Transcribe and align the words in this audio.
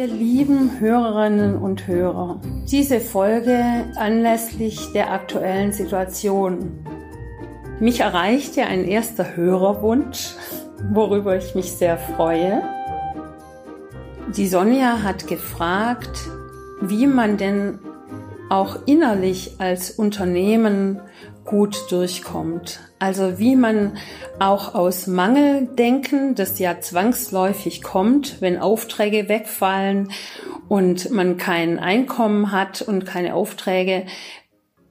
Ihr 0.00 0.06
lieben 0.06 0.80
Hörerinnen 0.80 1.58
und 1.58 1.86
Hörer, 1.86 2.40
diese 2.70 3.00
Folge 3.00 3.62
anlässlich 3.96 4.94
der 4.94 5.12
aktuellen 5.12 5.74
Situation. 5.74 6.86
Mich 7.80 8.00
erreichte 8.00 8.62
ein 8.62 8.86
erster 8.86 9.36
Hörerwunsch, 9.36 10.36
worüber 10.90 11.36
ich 11.36 11.54
mich 11.54 11.72
sehr 11.72 11.98
freue. 11.98 12.62
Die 14.34 14.48
Sonja 14.48 15.02
hat 15.02 15.26
gefragt, 15.26 16.30
wie 16.80 17.06
man 17.06 17.36
denn 17.36 17.78
auch 18.48 18.78
innerlich 18.86 19.56
als 19.58 19.90
Unternehmen 19.90 21.02
gut 21.50 21.90
durchkommt. 21.90 22.78
Also 23.00 23.40
wie 23.40 23.56
man 23.56 23.98
auch 24.38 24.76
aus 24.76 25.08
Mangeldenken, 25.08 26.36
das 26.36 26.60
ja 26.60 26.80
zwangsläufig 26.80 27.82
kommt, 27.82 28.40
wenn 28.40 28.56
Aufträge 28.56 29.28
wegfallen 29.28 30.12
und 30.68 31.10
man 31.10 31.38
kein 31.38 31.80
Einkommen 31.80 32.52
hat 32.52 32.82
und 32.82 33.04
keine 33.04 33.34
Aufträge, 33.34 34.06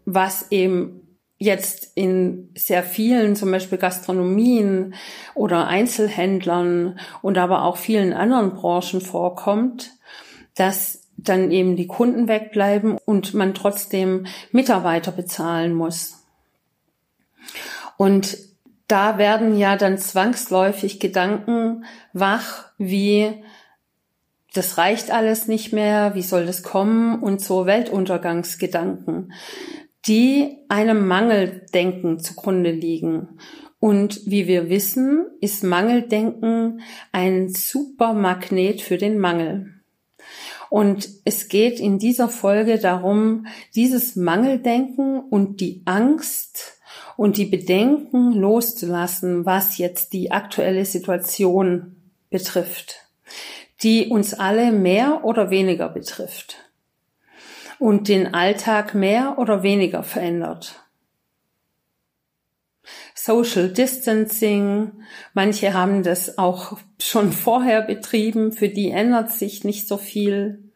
was 0.03 0.51
eben 0.51 1.17
jetzt 1.37 1.93
in 1.95 2.49
sehr 2.57 2.83
vielen, 2.83 3.37
zum 3.37 3.51
Beispiel 3.51 3.77
Gastronomien 3.77 4.95
oder 5.35 5.67
Einzelhändlern 5.67 6.99
und 7.21 7.37
aber 7.37 7.63
auch 7.63 7.77
vielen 7.77 8.11
anderen 8.11 8.53
Branchen 8.53 8.99
vorkommt, 8.99 9.91
dass 10.55 11.07
dann 11.15 11.51
eben 11.51 11.77
die 11.77 11.87
Kunden 11.87 12.27
wegbleiben 12.27 12.97
und 13.05 13.33
man 13.33 13.53
trotzdem 13.53 14.25
Mitarbeiter 14.51 15.13
bezahlen 15.13 15.73
muss. 15.73 16.18
Und 17.99 18.37
da 18.87 19.17
werden 19.17 19.57
ja 19.57 19.75
dann 19.75 19.97
zwangsläufig 19.97 21.01
Gedanken 21.01 21.83
wach, 22.13 22.71
wie 22.77 23.43
das 24.53 24.77
reicht 24.77 25.11
alles 25.11 25.49
nicht 25.49 25.73
mehr, 25.73 26.15
wie 26.15 26.21
soll 26.21 26.45
das 26.45 26.63
kommen 26.63 27.19
und 27.19 27.41
so 27.41 27.65
Weltuntergangsgedanken, 27.65 29.33
die 30.07 30.59
einem 30.69 31.09
Mangeldenken 31.09 32.19
zugrunde 32.19 32.71
liegen. 32.71 33.37
Und 33.81 34.21
wie 34.25 34.47
wir 34.47 34.69
wissen, 34.69 35.25
ist 35.41 35.65
Mangeldenken 35.65 36.79
ein 37.11 37.49
super 37.49 38.13
Magnet 38.13 38.79
für 38.79 38.97
den 38.97 39.19
Mangel. 39.19 39.73
Und 40.69 41.09
es 41.25 41.49
geht 41.49 41.81
in 41.81 41.99
dieser 41.99 42.29
Folge 42.29 42.79
darum, 42.79 43.45
dieses 43.75 44.15
Mangeldenken 44.15 45.19
und 45.19 45.59
die 45.59 45.81
Angst 45.83 46.78
und 47.19 47.35
die 47.35 47.47
Bedenken 47.47 48.31
loszulassen, 48.31 49.45
was 49.45 49.77
jetzt 49.77 50.13
die 50.13 50.31
aktuelle 50.31 50.85
Situation 50.85 51.97
betrifft, 52.29 53.09
die 53.83 54.07
uns 54.07 54.33
alle 54.33 54.71
mehr 54.71 55.25
oder 55.25 55.49
weniger 55.49 55.89
betrifft 55.89 56.55
und 57.77 58.07
den 58.07 58.33
Alltag 58.33 58.95
mehr 58.95 59.37
oder 59.37 59.63
weniger 59.63 60.01
verändert. 60.01 60.81
Social 63.13 63.67
Distancing, 63.67 65.03
manche 65.33 65.73
haben 65.73 66.03
das 66.03 66.37
auch 66.37 66.77
schon 67.01 67.33
vorher 67.33 67.81
betrieben, 67.81 68.53
für 68.53 68.69
die 68.69 68.91
ändert 68.91 69.29
sich 69.29 69.65
nicht 69.65 69.89
so 69.89 69.97
viel 69.97 70.71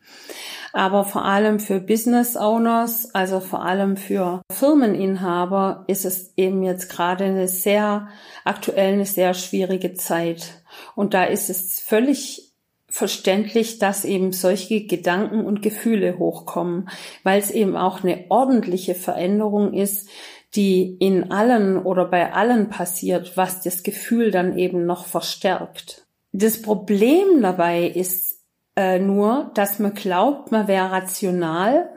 aber 0.73 1.05
vor 1.05 1.23
allem 1.23 1.59
für 1.59 1.79
Business 1.79 2.35
Owners, 2.35 3.13
also 3.13 3.39
vor 3.39 3.63
allem 3.63 3.95
für 3.95 4.41
Firmeninhaber, 4.52 5.85
ist 5.88 6.03
es 6.03 6.33
eben 6.35 6.63
jetzt 6.63 6.89
gerade 6.89 7.25
eine 7.25 7.47
sehr 7.47 8.07
aktuell 8.43 8.93
eine 8.93 9.05
sehr 9.05 9.35
schwierige 9.35 9.93
Zeit. 9.93 10.63
Und 10.95 11.13
da 11.13 11.25
ist 11.25 11.52
es 11.52 11.80
völlig 11.80 12.52
verständlich, 12.89 13.77
dass 13.77 14.03
eben 14.03 14.31
solche 14.31 14.85
Gedanken 14.85 15.45
und 15.45 15.61
Gefühle 15.61 16.17
hochkommen, 16.17 16.89
weil 17.23 17.39
es 17.39 17.52
eben 17.52 17.77
auch 17.77 18.03
eine 18.03 18.25
ordentliche 18.30 18.95
Veränderung 18.95 19.73
ist, 19.73 20.09
die 20.55 20.98
in 20.99 21.31
allen 21.31 21.77
oder 21.77 22.05
bei 22.05 22.33
allen 22.33 22.69
passiert, 22.69 23.37
was 23.37 23.61
das 23.61 23.83
Gefühl 23.83 24.31
dann 24.31 24.58
eben 24.58 24.86
noch 24.86 25.05
verstärkt. 25.05 26.05
Das 26.31 26.61
Problem 26.61 27.42
dabei 27.42 27.87
ist 27.87 28.33
äh, 28.76 29.00
nur, 29.00 29.52
dass 29.54 29.80
man 29.80 29.94
glaubt, 29.94 30.52
man 30.52 30.67
wäre 30.67 30.92
rational 30.92 31.89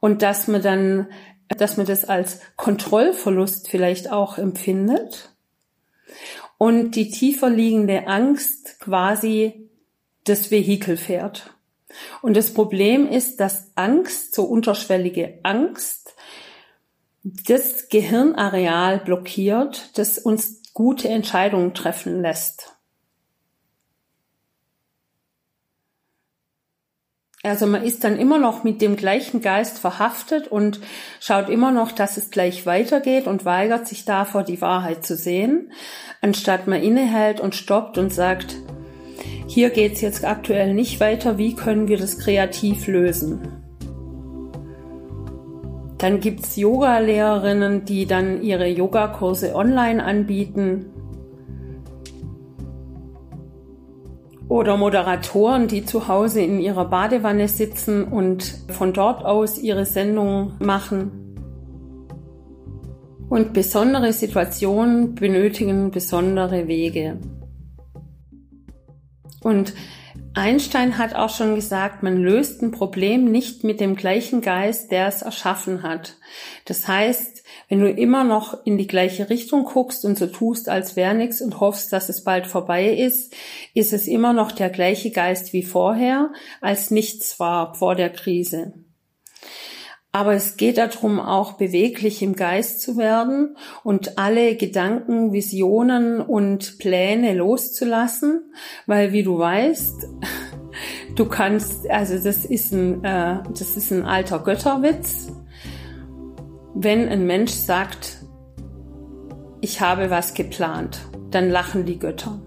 und 0.00 0.22
dass 0.22 0.48
man 0.48 0.62
dann, 0.62 1.08
dass 1.48 1.76
man 1.76 1.86
das 1.86 2.04
als 2.04 2.40
Kontrollverlust 2.56 3.68
vielleicht 3.68 4.10
auch 4.10 4.38
empfindet 4.38 5.34
und 6.58 6.92
die 6.92 7.10
tiefer 7.10 7.48
liegende 7.48 8.06
Angst 8.06 8.80
quasi 8.80 9.70
das 10.24 10.50
Vehikel 10.50 10.96
fährt. 10.96 11.54
Und 12.20 12.36
das 12.36 12.52
Problem 12.52 13.08
ist, 13.08 13.40
dass 13.40 13.72
Angst, 13.74 14.34
so 14.34 14.44
unterschwellige 14.44 15.38
Angst, 15.42 16.14
das 17.22 17.88
Gehirnareal 17.88 18.98
blockiert, 18.98 19.98
das 19.98 20.18
uns 20.18 20.62
gute 20.74 21.08
Entscheidungen 21.08 21.74
treffen 21.74 22.20
lässt. 22.20 22.77
Also 27.44 27.66
man 27.66 27.84
ist 27.84 28.02
dann 28.02 28.18
immer 28.18 28.38
noch 28.38 28.64
mit 28.64 28.82
dem 28.82 28.96
gleichen 28.96 29.40
Geist 29.40 29.78
verhaftet 29.78 30.48
und 30.48 30.80
schaut 31.20 31.48
immer 31.48 31.70
noch, 31.70 31.92
dass 31.92 32.16
es 32.16 32.30
gleich 32.30 32.66
weitergeht 32.66 33.28
und 33.28 33.44
weigert 33.44 33.86
sich 33.86 34.04
davor, 34.04 34.42
die 34.42 34.60
Wahrheit 34.60 35.06
zu 35.06 35.14
sehen, 35.14 35.70
anstatt 36.20 36.66
man 36.66 36.82
innehält 36.82 37.40
und 37.40 37.54
stoppt 37.54 37.96
und 37.96 38.12
sagt, 38.12 38.56
hier 39.46 39.70
geht's 39.70 40.00
jetzt 40.00 40.24
aktuell 40.24 40.74
nicht 40.74 40.98
weiter, 40.98 41.38
wie 41.38 41.54
können 41.54 41.86
wir 41.86 41.96
das 41.96 42.18
kreativ 42.18 42.88
lösen? 42.88 43.62
Dann 45.98 46.20
gibt's 46.20 46.56
Yoga-Lehrerinnen, 46.56 47.84
die 47.84 48.06
dann 48.06 48.42
ihre 48.42 48.66
Yogakurse 48.66 49.54
online 49.54 50.04
anbieten 50.04 50.86
Oder 54.48 54.76
Moderatoren, 54.76 55.68
die 55.68 55.84
zu 55.84 56.08
Hause 56.08 56.40
in 56.40 56.58
ihrer 56.58 56.86
Badewanne 56.86 57.48
sitzen 57.48 58.04
und 58.04 58.54
von 58.68 58.92
dort 58.92 59.24
aus 59.24 59.58
ihre 59.58 59.84
Sendung 59.84 60.54
machen. 60.58 61.36
Und 63.28 63.52
besondere 63.52 64.12
Situationen 64.12 65.14
benötigen 65.14 65.90
besondere 65.90 66.66
Wege. 66.66 67.18
Und 69.42 69.74
Einstein 70.34 70.98
hat 70.98 71.14
auch 71.14 71.30
schon 71.30 71.54
gesagt, 71.54 72.02
man 72.02 72.16
löst 72.16 72.62
ein 72.62 72.70
Problem 72.70 73.24
nicht 73.24 73.64
mit 73.64 73.80
dem 73.80 73.96
gleichen 73.96 74.40
Geist, 74.40 74.92
der 74.92 75.08
es 75.08 75.22
erschaffen 75.22 75.82
hat. 75.82 76.16
Das 76.64 76.86
heißt, 76.86 77.37
wenn 77.68 77.80
du 77.80 77.90
immer 77.90 78.24
noch 78.24 78.64
in 78.64 78.78
die 78.78 78.86
gleiche 78.86 79.28
Richtung 79.28 79.64
guckst 79.64 80.04
und 80.04 80.18
so 80.18 80.26
tust, 80.26 80.68
als 80.68 80.96
wäre 80.96 81.14
nichts 81.14 81.42
und 81.42 81.60
hoffst, 81.60 81.92
dass 81.92 82.08
es 82.08 82.24
bald 82.24 82.46
vorbei 82.46 82.90
ist, 82.90 83.34
ist 83.74 83.92
es 83.92 84.08
immer 84.08 84.32
noch 84.32 84.52
der 84.52 84.70
gleiche 84.70 85.10
Geist 85.10 85.52
wie 85.52 85.62
vorher, 85.62 86.32
als 86.60 86.90
nichts 86.90 87.38
war 87.38 87.74
vor 87.74 87.94
der 87.94 88.10
Krise. 88.10 88.72
Aber 90.10 90.32
es 90.32 90.56
geht 90.56 90.78
darum, 90.78 91.20
auch 91.20 91.52
beweglich 91.52 92.22
im 92.22 92.34
Geist 92.34 92.80
zu 92.80 92.96
werden 92.96 93.56
und 93.84 94.16
alle 94.16 94.56
Gedanken, 94.56 95.34
Visionen 95.34 96.22
und 96.22 96.78
Pläne 96.78 97.34
loszulassen, 97.34 98.50
weil 98.86 99.12
wie 99.12 99.22
du 99.22 99.38
weißt, 99.38 100.08
du 101.14 101.26
kannst, 101.26 101.88
also 101.90 102.14
das 102.14 102.46
ist 102.46 102.72
ein, 102.72 103.04
äh, 103.04 103.42
das 103.50 103.76
ist 103.76 103.92
ein 103.92 104.06
alter 104.06 104.38
Götterwitz 104.38 105.28
wenn 106.80 107.08
ein 107.08 107.26
Mensch 107.26 107.50
sagt, 107.50 108.18
ich 109.60 109.80
habe 109.80 110.10
was 110.10 110.34
geplant, 110.34 111.00
dann 111.32 111.50
lachen 111.50 111.84
die 111.86 111.98
Götter. 111.98 112.40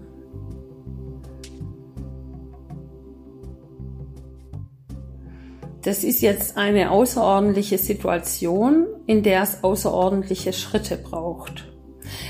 Das 5.82 6.02
ist 6.02 6.22
jetzt 6.22 6.56
eine 6.56 6.92
außerordentliche 6.92 7.76
Situation, 7.76 8.86
in 9.06 9.22
der 9.22 9.42
es 9.42 9.62
außerordentliche 9.62 10.54
Schritte 10.54 10.96
braucht. 10.96 11.70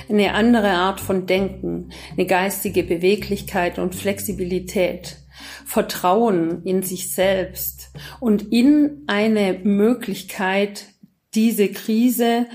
Eine 0.09 0.35
andere 0.35 0.71
Art 0.71 1.01
von 1.01 1.27
Denken, 1.27 1.91
eine 2.17 2.27
geistige 2.27 2.83
Beweglichkeit 2.83 3.79
und 3.79 3.95
Flexibilität, 3.95 5.19
Vertrauen 5.65 6.65
in 6.65 6.83
sich 6.83 7.13
selbst 7.13 7.93
und 8.19 8.53
in 8.53 9.05
eine 9.07 9.61
Möglichkeit, 9.63 10.87
diese 11.35 11.69
Krise, 11.69 12.47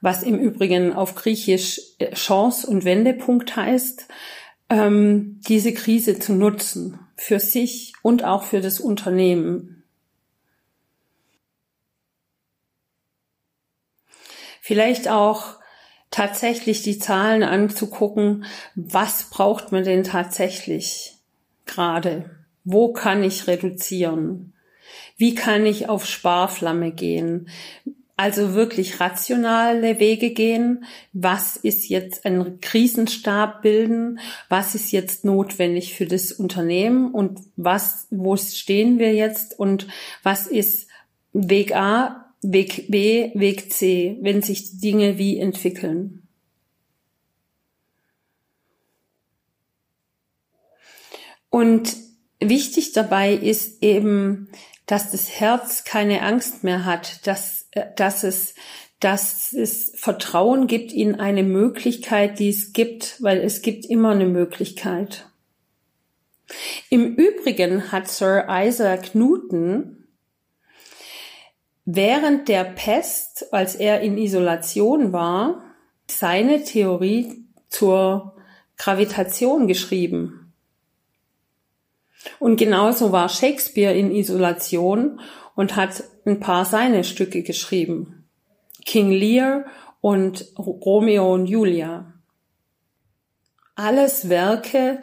was 0.00 0.22
im 0.22 0.38
Übrigen 0.38 0.92
auf 0.92 1.14
Griechisch 1.14 1.80
äh, 1.98 2.12
Chance 2.14 2.66
und 2.66 2.84
Wendepunkt 2.84 3.56
heißt, 3.56 4.08
ähm, 4.68 5.40
diese 5.46 5.72
Krise 5.72 6.18
zu 6.18 6.32
nutzen 6.32 6.98
für 7.16 7.38
sich 7.38 7.92
und 8.02 8.24
auch 8.24 8.44
für 8.44 8.60
das 8.60 8.80
Unternehmen. 8.80 9.84
Vielleicht 14.60 15.08
auch 15.08 15.56
tatsächlich 16.10 16.82
die 16.82 16.98
Zahlen 16.98 17.42
anzugucken, 17.42 18.44
was 18.74 19.30
braucht 19.30 19.72
man 19.72 19.84
denn 19.84 20.04
tatsächlich 20.04 21.16
gerade? 21.66 22.30
Wo 22.64 22.92
kann 22.92 23.24
ich 23.24 23.48
reduzieren? 23.48 24.54
Wie 25.16 25.34
kann 25.34 25.66
ich 25.66 25.88
auf 25.88 26.06
Sparflamme 26.06 26.92
gehen? 26.92 27.48
Also 28.22 28.54
wirklich 28.54 29.00
rationale 29.00 29.98
Wege 29.98 30.30
gehen. 30.30 30.84
Was 31.12 31.56
ist 31.56 31.88
jetzt 31.88 32.24
ein 32.24 32.60
Krisenstab 32.60 33.62
bilden? 33.62 34.20
Was 34.48 34.76
ist 34.76 34.92
jetzt 34.92 35.24
notwendig 35.24 35.94
für 35.94 36.06
das 36.06 36.30
Unternehmen? 36.30 37.10
Und 37.10 37.40
was, 37.56 38.06
wo 38.10 38.36
stehen 38.36 39.00
wir 39.00 39.12
jetzt? 39.12 39.58
Und 39.58 39.88
was 40.22 40.46
ist 40.46 40.86
Weg 41.32 41.74
A, 41.74 42.32
Weg 42.42 42.92
B, 42.92 43.32
Weg 43.34 43.72
C, 43.72 44.16
wenn 44.20 44.40
sich 44.40 44.70
die 44.70 44.78
Dinge 44.78 45.18
wie 45.18 45.40
entwickeln? 45.40 46.22
Und 51.50 51.96
wichtig 52.38 52.92
dabei 52.92 53.32
ist 53.34 53.82
eben, 53.82 54.48
dass 54.86 55.10
das 55.10 55.28
Herz 55.40 55.82
keine 55.82 56.22
Angst 56.22 56.62
mehr 56.62 56.84
hat, 56.84 57.26
dass, 57.26 57.61
dass 57.96 58.24
es 58.24 58.54
dass 59.00 59.52
es 59.52 59.92
Vertrauen 59.96 60.68
gibt 60.68 60.92
in 60.92 61.18
eine 61.18 61.42
Möglichkeit, 61.42 62.38
die 62.38 62.50
es 62.50 62.72
gibt, 62.72 63.20
weil 63.20 63.38
es 63.38 63.60
gibt 63.60 63.84
immer 63.84 64.10
eine 64.10 64.26
Möglichkeit. 64.26 65.26
Im 66.88 67.16
Übrigen 67.16 67.90
hat 67.90 68.06
Sir 68.06 68.46
Isaac 68.48 69.16
Newton 69.16 70.06
während 71.84 72.48
der 72.48 72.62
Pest, 72.62 73.52
als 73.52 73.74
er 73.74 74.02
in 74.02 74.18
Isolation 74.18 75.12
war, 75.12 75.64
seine 76.06 76.62
Theorie 76.62 77.44
zur 77.68 78.36
Gravitation 78.76 79.66
geschrieben. 79.66 80.52
Und 82.38 82.56
genauso 82.56 83.10
war 83.10 83.28
Shakespeare 83.28 83.94
in 83.94 84.12
Isolation 84.12 85.20
und 85.54 85.76
hat 85.76 86.04
ein 86.24 86.40
paar 86.40 86.64
seine 86.64 87.04
Stücke 87.04 87.42
geschrieben. 87.42 88.24
King 88.84 89.10
Lear 89.10 89.64
und 90.00 90.52
Romeo 90.58 91.32
und 91.32 91.46
Julia. 91.46 92.12
Alles 93.74 94.28
Werke, 94.28 95.02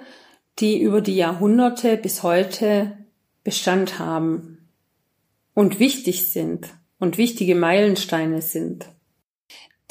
die 0.60 0.82
über 0.82 1.02
die 1.02 1.16
Jahrhunderte 1.16 1.98
bis 1.98 2.24
heute 2.24 2.98
Bestand 3.44 4.00
haben 4.00 4.70
und 5.54 5.80
wichtig 5.80 6.32
sind 6.32 6.68
und 7.00 7.18
wichtige 7.18 7.56
Meilensteine 7.56 8.42
sind 8.42 8.90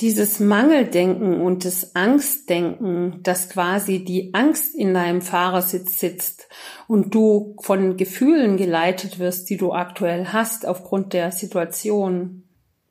dieses 0.01 0.39
Mangeldenken 0.39 1.41
und 1.41 1.65
das 1.65 1.97
Angstdenken, 1.97 3.21
dass 3.23 3.49
quasi 3.49 4.05
die 4.05 4.33
Angst 4.33 4.75
in 4.77 4.95
deinem 4.95 5.23
Fahrersitz 5.23 5.99
sitzt 5.99 6.49
und 6.87 7.15
du 7.15 7.57
von 7.61 7.97
Gefühlen 7.97 8.57
geleitet 8.57 9.19
wirst, 9.19 9.51
die 9.51 9.57
du 9.57 9.73
aktuell 9.73 10.27
hast 10.27 10.67
aufgrund 10.67 11.15
der 11.15 11.33
Situation, 11.33 12.45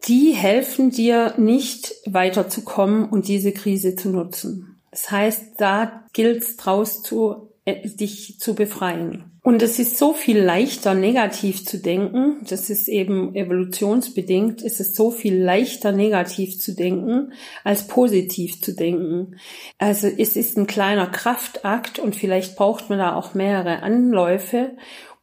die 0.06 0.32
helfen 0.32 0.92
dir 0.92 1.34
nicht 1.38 1.96
weiterzukommen 2.06 3.08
und 3.10 3.28
diese 3.28 3.54
Krise 3.54 3.96
zu 3.96 4.10
nutzen. 4.10 4.82
Das 4.92 5.10
heißt, 5.10 5.44
da 5.58 6.06
gilt 6.14 6.44
es 6.44 6.58
draus 6.58 7.04
zu, 7.04 7.47
dich 7.68 8.40
zu 8.40 8.56
befreien. 8.56 9.40
Und 9.44 9.62
es 9.62 9.80
ist 9.80 9.98
so 9.98 10.14
viel 10.14 10.40
leichter, 10.40 10.94
negativ 10.94 11.66
zu 11.66 11.80
denken. 11.80 12.38
Das 12.50 12.70
ist 12.70 12.88
eben 12.88 13.36
evolutionsbedingt. 13.36 14.62
Es 14.62 14.80
ist 14.80 14.96
so 14.96 15.12
viel 15.12 15.38
leichter, 15.42 15.92
negativ 15.92 16.60
zu 16.60 16.76
denken, 16.76 17.34
als 17.64 17.88
positiv 17.88 18.62
zu 18.62 18.74
denken. 18.74 19.38
Also 19.78 20.08
es 20.08 20.36
ist 20.36 20.58
ein 20.58 20.68
kleiner 20.68 21.08
Kraftakt 21.08 22.00
und 22.00 22.16
vielleicht 22.16 22.56
braucht 22.56 22.90
man 22.90 23.00
da 23.00 23.16
auch 23.16 23.34
mehrere 23.34 23.84
Anläufe, 23.84 24.72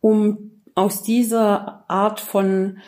um 0.00 0.62
aus 0.74 1.02
dieser 1.02 1.84
Art 1.88 2.20
von 2.20 2.78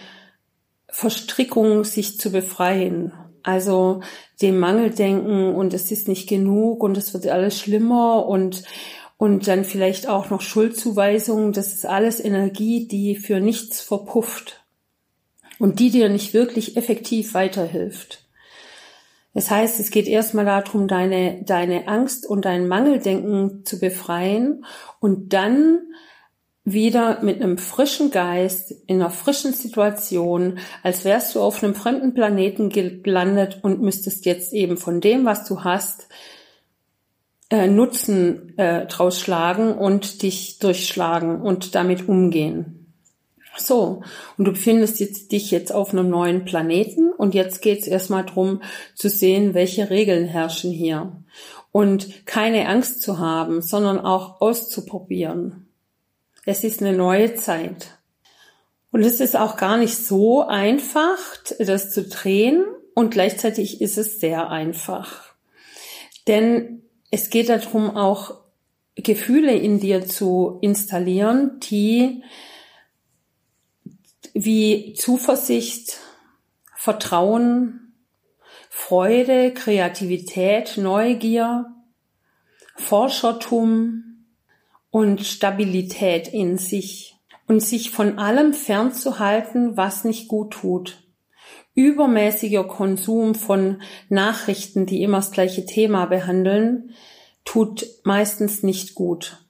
Verstrickung 0.88 1.84
sich 1.84 2.18
zu 2.18 2.30
befreien. 2.30 3.12
Also 3.42 4.00
dem 4.42 4.58
Mangeldenken 4.58 5.54
und 5.54 5.72
es 5.72 5.92
ist 5.92 6.08
nicht 6.08 6.28
genug 6.28 6.82
und 6.82 6.96
es 6.96 7.14
wird 7.14 7.28
alles 7.28 7.58
schlimmer 7.58 8.26
und 8.26 8.64
und 9.18 9.48
dann 9.48 9.64
vielleicht 9.64 10.08
auch 10.08 10.30
noch 10.30 10.40
Schuldzuweisungen. 10.40 11.52
Das 11.52 11.72
ist 11.72 11.86
alles 11.86 12.22
Energie, 12.22 12.86
die 12.86 13.16
für 13.16 13.40
nichts 13.40 13.80
verpufft 13.80 14.64
und 15.58 15.80
die 15.80 15.90
dir 15.90 16.08
nicht 16.08 16.34
wirklich 16.34 16.76
effektiv 16.76 17.34
weiterhilft. 17.34 18.24
Das 19.32 19.50
heißt, 19.50 19.80
es 19.80 19.90
geht 19.90 20.06
erstmal 20.06 20.46
darum, 20.46 20.88
deine, 20.88 21.42
deine 21.44 21.88
Angst 21.88 22.26
und 22.26 22.46
dein 22.46 22.68
Mangeldenken 22.68 23.66
zu 23.66 23.78
befreien 23.78 24.64
und 24.98 25.34
dann 25.34 25.80
wieder 26.64 27.22
mit 27.22 27.40
einem 27.40 27.58
frischen 27.58 28.10
Geist 28.10 28.74
in 28.86 28.96
einer 28.96 29.10
frischen 29.10 29.52
Situation, 29.52 30.58
als 30.82 31.04
wärst 31.04 31.34
du 31.34 31.40
auf 31.40 31.62
einem 31.62 31.74
fremden 31.74 32.12
Planeten 32.12 32.70
gelandet 32.70 33.60
und 33.62 33.82
müsstest 33.82 34.24
jetzt 34.24 34.52
eben 34.52 34.76
von 34.76 35.00
dem, 35.00 35.24
was 35.26 35.44
du 35.44 35.62
hast, 35.62 36.08
äh, 37.50 37.68
Nutzen 37.68 38.58
äh, 38.58 38.86
draus 38.86 39.20
schlagen 39.20 39.74
und 39.74 40.22
dich 40.22 40.58
durchschlagen 40.58 41.40
und 41.40 41.74
damit 41.74 42.08
umgehen. 42.08 42.76
So, 43.58 44.02
und 44.36 44.44
du 44.44 44.52
befindest 44.52 45.00
jetzt, 45.00 45.32
dich 45.32 45.50
jetzt 45.50 45.72
auf 45.72 45.92
einem 45.92 46.10
neuen 46.10 46.44
Planeten 46.44 47.12
und 47.12 47.34
jetzt 47.34 47.62
geht 47.62 47.80
es 47.80 47.86
erstmal 47.86 48.24
drum 48.24 48.62
zu 48.94 49.08
sehen, 49.08 49.54
welche 49.54 49.88
Regeln 49.88 50.26
herrschen 50.26 50.70
hier. 50.70 51.12
Und 51.72 52.26
keine 52.26 52.68
Angst 52.68 53.02
zu 53.02 53.18
haben, 53.18 53.62
sondern 53.62 53.98
auch 54.00 54.40
auszuprobieren. 54.40 55.68
Es 56.44 56.64
ist 56.64 56.80
eine 56.80 56.96
neue 56.96 57.34
Zeit. 57.34 57.98
Und 58.92 59.02
es 59.02 59.20
ist 59.20 59.36
auch 59.36 59.56
gar 59.56 59.76
nicht 59.76 59.96
so 59.96 60.42
einfach, 60.42 61.18
das 61.58 61.90
zu 61.90 62.04
drehen 62.04 62.64
und 62.94 63.10
gleichzeitig 63.10 63.80
ist 63.80 63.98
es 63.98 64.20
sehr 64.20 64.48
einfach. 64.48 65.34
Denn 66.26 66.82
es 67.16 67.30
geht 67.30 67.48
darum, 67.48 67.96
auch 67.96 68.42
Gefühle 68.94 69.56
in 69.56 69.80
dir 69.80 70.06
zu 70.06 70.58
installieren, 70.60 71.58
die 71.60 72.22
wie 74.34 74.92
Zuversicht, 74.92 75.98
Vertrauen, 76.76 77.94
Freude, 78.68 79.54
Kreativität, 79.54 80.76
Neugier, 80.76 81.74
Forschertum 82.76 84.26
und 84.90 85.22
Stabilität 85.22 86.28
in 86.28 86.58
sich. 86.58 87.16
Und 87.46 87.60
sich 87.60 87.92
von 87.92 88.18
allem 88.18 88.52
fernzuhalten, 88.52 89.78
was 89.78 90.04
nicht 90.04 90.28
gut 90.28 90.52
tut 90.52 91.05
übermäßiger 91.76 92.64
Konsum 92.64 93.36
von 93.36 93.82
Nachrichten, 94.08 94.86
die 94.86 95.02
immer 95.02 95.18
das 95.18 95.30
gleiche 95.30 95.66
Thema 95.66 96.06
behandeln, 96.06 96.90
tut 97.44 97.86
meistens 98.02 98.64
nicht 98.64 98.96
gut. 98.96 99.44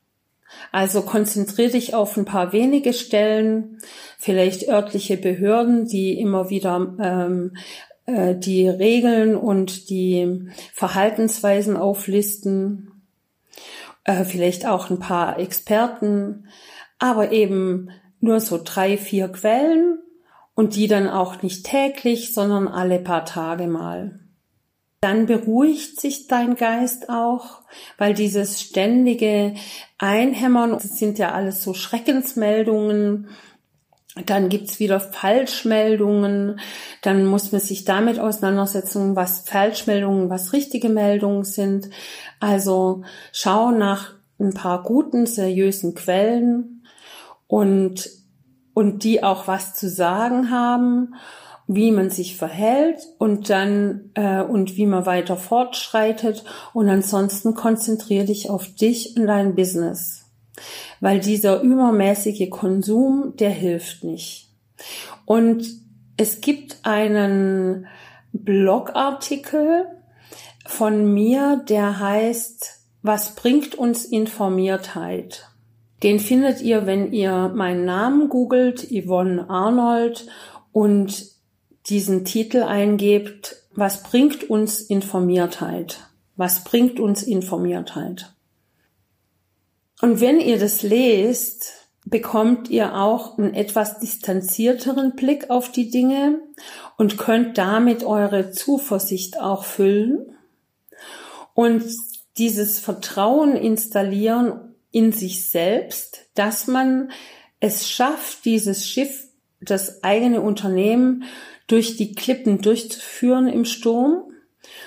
Also 0.72 1.02
konzentriere 1.02 1.70
dich 1.70 1.94
auf 1.94 2.16
ein 2.16 2.24
paar 2.24 2.52
wenige 2.52 2.92
Stellen, 2.92 3.78
vielleicht 4.18 4.68
örtliche 4.68 5.16
Behörden, 5.16 5.86
die 5.86 6.18
immer 6.18 6.50
wieder 6.50 6.94
ähm, 7.00 7.56
äh, 8.06 8.34
die 8.34 8.68
Regeln 8.68 9.36
und 9.36 9.88
die 9.88 10.48
Verhaltensweisen 10.74 11.76
auflisten, 11.76 13.02
äh, 14.04 14.24
vielleicht 14.24 14.66
auch 14.66 14.90
ein 14.90 14.98
paar 14.98 15.38
Experten, 15.38 16.48
aber 16.98 17.30
eben 17.32 17.90
nur 18.20 18.40
so 18.40 18.60
drei, 18.62 18.96
vier 18.96 19.28
Quellen 19.28 19.98
und 20.56 20.74
die 20.74 20.88
dann 20.88 21.08
auch 21.08 21.42
nicht 21.42 21.64
täglich, 21.66 22.34
sondern 22.34 22.66
alle 22.66 22.98
paar 22.98 23.24
Tage 23.24 23.68
mal. 23.68 24.18
Dann 25.00 25.26
beruhigt 25.26 26.00
sich 26.00 26.26
dein 26.26 26.56
Geist 26.56 27.10
auch, 27.10 27.60
weil 27.98 28.14
dieses 28.14 28.60
ständige 28.60 29.54
Einhämmern, 29.98 30.72
das 30.72 30.98
sind 30.98 31.18
ja 31.18 31.32
alles 31.32 31.62
so 31.62 31.74
Schreckensmeldungen, 31.74 33.28
dann 34.24 34.48
gibt's 34.48 34.80
wieder 34.80 34.98
Falschmeldungen, 34.98 36.58
dann 37.02 37.26
muss 37.26 37.52
man 37.52 37.60
sich 37.60 37.84
damit 37.84 38.18
auseinandersetzen, 38.18 39.14
was 39.14 39.42
Falschmeldungen, 39.42 40.30
was 40.30 40.54
richtige 40.54 40.88
Meldungen 40.88 41.44
sind. 41.44 41.90
Also 42.40 43.02
schau 43.30 43.72
nach 43.72 44.14
ein 44.40 44.54
paar 44.54 44.82
guten, 44.82 45.26
seriösen 45.26 45.94
Quellen 45.94 46.86
und 47.46 48.08
und 48.76 49.04
die 49.04 49.22
auch 49.22 49.48
was 49.48 49.74
zu 49.74 49.88
sagen 49.88 50.50
haben, 50.50 51.14
wie 51.66 51.90
man 51.92 52.10
sich 52.10 52.36
verhält 52.36 52.98
und 53.16 53.48
dann 53.48 54.10
äh, 54.12 54.42
und 54.42 54.76
wie 54.76 54.84
man 54.84 55.06
weiter 55.06 55.38
fortschreitet 55.38 56.44
und 56.74 56.86
ansonsten 56.90 57.54
konzentriere 57.54 58.26
dich 58.26 58.50
auf 58.50 58.66
dich 58.74 59.16
und 59.16 59.28
dein 59.28 59.54
Business, 59.54 60.26
weil 61.00 61.20
dieser 61.20 61.62
übermäßige 61.62 62.50
Konsum, 62.50 63.32
der 63.38 63.48
hilft 63.48 64.04
nicht. 64.04 64.50
Und 65.24 65.66
es 66.18 66.42
gibt 66.42 66.76
einen 66.82 67.86
Blogartikel 68.34 69.86
von 70.66 71.14
mir, 71.14 71.64
der 71.66 71.98
heißt, 71.98 72.78
was 73.00 73.34
bringt 73.36 73.74
uns 73.74 74.04
Informiertheit? 74.04 75.48
Den 76.02 76.20
findet 76.20 76.60
ihr, 76.60 76.86
wenn 76.86 77.12
ihr 77.12 77.48
meinen 77.54 77.84
Namen 77.84 78.28
googelt, 78.28 78.86
Yvonne 78.90 79.48
Arnold, 79.48 80.26
und 80.72 81.26
diesen 81.88 82.24
Titel 82.24 82.62
eingebt, 82.62 83.56
was 83.74 84.02
bringt 84.02 84.50
uns 84.50 84.80
Informiertheit? 84.80 86.00
Was 86.36 86.64
bringt 86.64 87.00
uns 87.00 87.22
Informiertheit? 87.22 88.34
Und 90.02 90.20
wenn 90.20 90.40
ihr 90.40 90.58
das 90.58 90.82
lest, 90.82 91.72
bekommt 92.04 92.68
ihr 92.68 92.94
auch 92.94 93.38
einen 93.38 93.54
etwas 93.54 93.98
distanzierteren 93.98 95.16
Blick 95.16 95.50
auf 95.50 95.72
die 95.72 95.90
Dinge 95.90 96.40
und 96.96 97.18
könnt 97.18 97.58
damit 97.58 98.04
eure 98.04 98.50
Zuversicht 98.50 99.40
auch 99.40 99.64
füllen 99.64 100.36
und 101.54 101.84
dieses 102.38 102.78
Vertrauen 102.78 103.56
installieren 103.56 104.65
in 104.96 105.12
sich 105.12 105.50
selbst, 105.50 106.30
dass 106.36 106.68
man 106.68 107.10
es 107.60 107.86
schafft, 107.86 108.46
dieses 108.46 108.88
Schiff, 108.88 109.24
das 109.60 110.02
eigene 110.02 110.40
Unternehmen 110.40 111.24
durch 111.66 111.98
die 111.98 112.14
Klippen 112.14 112.62
durchzuführen 112.62 113.46
im 113.46 113.66
Sturm 113.66 114.32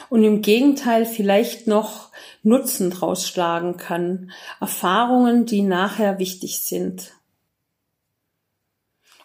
und 0.09 0.23
im 0.23 0.41
Gegenteil 0.41 1.05
vielleicht 1.05 1.67
noch 1.67 2.09
Nutzen 2.41 2.89
draus 2.89 3.27
schlagen 3.27 3.77
kann. 3.77 4.31
Erfahrungen, 4.59 5.45
die 5.45 5.61
nachher 5.61 6.17
wichtig 6.17 6.63
sind. 6.63 7.11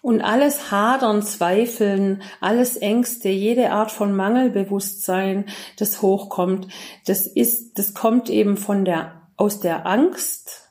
Und 0.02 0.20
alles 0.20 0.70
Hadern, 0.70 1.22
Zweifeln, 1.22 2.20
alles 2.42 2.76
Ängste, 2.76 3.30
jede 3.30 3.70
Art 3.70 3.90
von 3.90 4.14
Mangelbewusstsein, 4.14 5.46
das 5.78 6.02
hochkommt, 6.02 6.68
das 7.06 7.26
ist, 7.26 7.78
das 7.78 7.94
kommt 7.94 8.28
eben 8.28 8.58
von 8.58 8.84
der, 8.84 9.22
aus 9.38 9.60
der 9.60 9.86
Angst. 9.86 10.63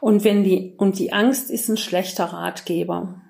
Und 0.00 0.24
wenn 0.24 0.44
die, 0.44 0.74
und 0.76 0.98
die 0.98 1.12
Angst 1.12 1.50
ist 1.50 1.68
ein 1.68 1.76
schlechter 1.76 2.24
Ratgeber. 2.24 3.20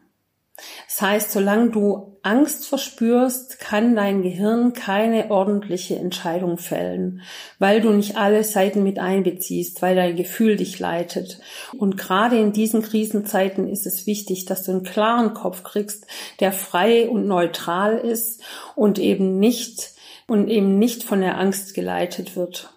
Das 0.87 1.03
heißt, 1.03 1.33
solange 1.33 1.71
du 1.71 2.19
Angst 2.23 2.67
verspürst, 2.67 3.61
kann 3.61 3.95
dein 3.95 4.23
Gehirn 4.23 4.73
keine 4.73 5.31
ordentliche 5.31 5.97
Entscheidung 5.97 6.57
fällen, 6.57 7.21
weil 7.59 7.83
du 7.83 7.91
nicht 7.91 8.17
alle 8.17 8.43
Seiten 8.43 8.83
mit 8.83 8.99
einbeziehst, 8.99 9.83
weil 9.83 9.95
dein 9.95 10.17
Gefühl 10.17 10.57
dich 10.57 10.79
leitet. 10.79 11.41
Und 11.77 11.99
gerade 11.99 12.39
in 12.39 12.53
diesen 12.53 12.83
Krisenzeiten 12.83 13.69
ist 13.69 13.87
es 13.87 14.07
wichtig, 14.07 14.47
dass 14.47 14.63
du 14.63 14.73
einen 14.73 14.83
klaren 14.83 15.35
Kopf 15.35 15.63
kriegst, 15.63 16.07
der 16.41 16.53
frei 16.53 17.09
und 17.09 17.27
neutral 17.27 17.99
ist 17.99 18.43
und 18.75 18.99
eben 18.99 19.39
nicht 19.39 19.93
und 20.27 20.49
eben 20.49 20.79
nicht 20.79 21.03
von 21.03 21.21
der 21.21 21.39
Angst 21.39 21.75
geleitet 21.75 22.35
wird 22.35 22.76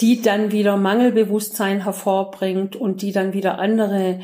die 0.00 0.20
dann 0.20 0.52
wieder 0.52 0.76
Mangelbewusstsein 0.76 1.84
hervorbringt 1.84 2.76
und 2.76 3.02
die 3.02 3.12
dann 3.12 3.32
wieder 3.32 3.58
andere 3.58 4.20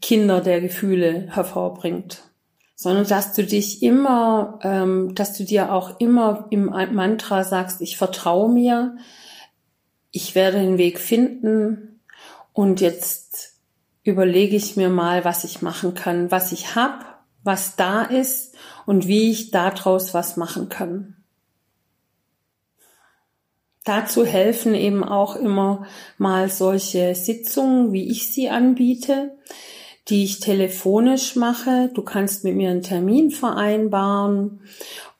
Kinder 0.00 0.40
der 0.40 0.60
Gefühle 0.60 1.26
hervorbringt, 1.30 2.22
sondern 2.76 3.06
dass 3.06 3.32
du 3.32 3.42
dich 3.42 3.82
immer, 3.82 4.60
ähm, 4.62 5.14
dass 5.14 5.36
du 5.36 5.44
dir 5.44 5.72
auch 5.72 5.98
immer 5.98 6.46
im 6.50 6.66
Mantra 6.66 7.42
sagst, 7.42 7.80
ich 7.80 7.96
vertraue 7.96 8.48
mir, 8.48 8.96
ich 10.12 10.34
werde 10.34 10.60
den 10.60 10.78
Weg 10.78 10.98
finden 10.98 12.00
und 12.52 12.80
jetzt 12.80 13.54
überlege 14.04 14.56
ich 14.56 14.76
mir 14.76 14.88
mal, 14.88 15.24
was 15.24 15.44
ich 15.44 15.62
machen 15.62 15.94
kann, 15.94 16.30
was 16.30 16.52
ich 16.52 16.76
hab, 16.76 17.24
was 17.42 17.76
da 17.76 18.02
ist 18.02 18.54
und 18.86 19.06
wie 19.06 19.30
ich 19.30 19.50
daraus 19.50 20.14
was 20.14 20.36
machen 20.36 20.68
kann. 20.68 21.17
Dazu 23.88 24.26
helfen 24.26 24.74
eben 24.74 25.02
auch 25.02 25.34
immer 25.36 25.86
mal 26.18 26.50
solche 26.50 27.14
Sitzungen, 27.14 27.92
wie 27.92 28.10
ich 28.10 28.30
sie 28.30 28.50
anbiete 28.50 29.32
die 30.08 30.24
ich 30.24 30.40
telefonisch 30.40 31.36
mache. 31.36 31.90
Du 31.92 32.02
kannst 32.02 32.44
mit 32.44 32.56
mir 32.56 32.70
einen 32.70 32.82
Termin 32.82 33.30
vereinbaren 33.30 34.60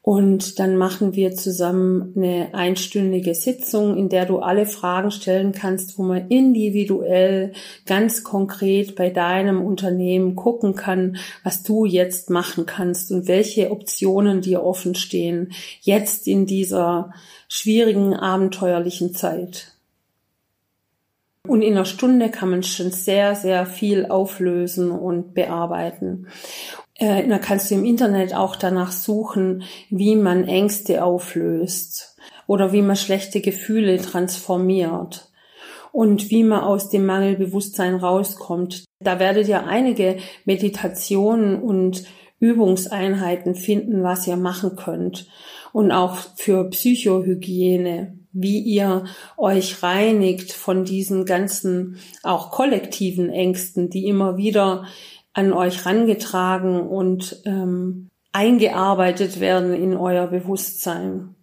und 0.09 0.59
dann 0.59 0.79
machen 0.79 1.15
wir 1.17 1.35
zusammen 1.35 2.15
eine 2.17 2.55
einstündige 2.55 3.35
Sitzung, 3.35 3.99
in 3.99 4.09
der 4.09 4.25
du 4.25 4.39
alle 4.39 4.65
Fragen 4.65 5.11
stellen 5.11 5.53
kannst, 5.53 5.99
wo 5.99 6.03
man 6.03 6.29
individuell 6.29 7.53
ganz 7.85 8.25
konkret 8.25 8.97
bei 8.97 9.11
deinem 9.11 9.61
Unternehmen 9.61 10.35
gucken 10.35 10.75
kann, 10.75 11.19
was 11.45 11.63
du 11.63 11.85
jetzt 11.85 12.31
machen 12.31 12.65
kannst 12.65 13.13
und 13.13 13.29
welche 13.29 13.71
Optionen 13.71 14.41
dir 14.41 14.63
offen 14.63 14.95
stehen, 14.95 15.53
jetzt 15.83 16.27
in 16.27 16.47
dieser 16.47 17.13
schwierigen, 17.47 18.15
abenteuerlichen 18.15 19.13
Zeit. 19.13 19.75
Und 21.47 21.61
in 21.61 21.75
einer 21.75 21.85
Stunde 21.85 22.31
kann 22.31 22.49
man 22.49 22.63
schon 22.63 22.93
sehr, 22.93 23.35
sehr 23.35 23.67
viel 23.67 24.07
auflösen 24.07 24.91
und 24.91 25.35
bearbeiten. 25.35 26.29
Da 26.99 27.39
kannst 27.39 27.71
du 27.71 27.77
im 27.77 27.85
Internet 27.85 28.35
auch 28.35 28.57
danach 28.57 28.91
suchen, 28.91 29.63
wie 29.89 30.17
man 30.17 30.49
Ängste 30.49 31.05
auflöst 31.05 32.17
oder 32.49 32.73
wie 32.73 32.83
man 32.83 32.97
schlechte 32.97 33.41
Gefühle 33.41 33.99
transformiert 33.99 35.31
und 35.93 36.31
wie 36.31 36.43
man 36.43 36.61
aus 36.61 36.91
dem 36.91 37.07
Mangelbewusstsein 37.07 37.95
rauskommt. 37.95 38.85
Da 38.99 39.21
werdet 39.21 39.47
ihr 39.47 39.65
einige 39.67 40.17
Meditationen 40.45 41.63
und 41.63 42.05
Übungseinheiten 42.41 43.55
finden, 43.55 44.03
was 44.03 44.27
ihr 44.27 44.37
machen 44.37 44.75
könnt. 44.75 45.29
Und 45.73 45.93
auch 45.93 46.17
für 46.35 46.69
Psychohygiene 46.71 48.19
wie 48.33 48.61
ihr 48.61 49.05
euch 49.37 49.83
reinigt 49.83 50.53
von 50.53 50.85
diesen 50.85 51.25
ganzen 51.25 51.99
auch 52.23 52.51
kollektiven 52.51 53.31
Ängsten, 53.31 53.91
die 53.91 54.07
immer 54.07 54.37
wieder 54.37 54.85
an 55.39 55.53
euch 55.53 55.87
rangetragen 55.87 56.81
und 56.81 57.43
ähm, 57.45 58.11
eingearbeitet 58.33 59.39
werden 59.39 59.73
in 59.73 59.97
euer 59.97 60.27
Bewusstsein. 60.27 61.37